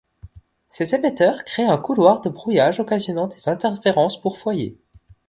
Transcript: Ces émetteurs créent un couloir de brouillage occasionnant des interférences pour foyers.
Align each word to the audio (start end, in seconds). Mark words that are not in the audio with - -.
Ces 0.67 0.95
émetteurs 0.95 1.43
créent 1.43 1.69
un 1.69 1.77
couloir 1.77 2.21
de 2.21 2.29
brouillage 2.31 2.79
occasionnant 2.79 3.27
des 3.27 3.47
interférences 3.49 4.19
pour 4.19 4.39
foyers. 4.39 4.75